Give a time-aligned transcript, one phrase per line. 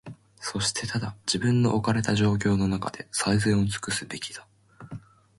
[0.39, 4.47] そしてただ、自分の置かれた状況のなかで、最善をつくすべきだ。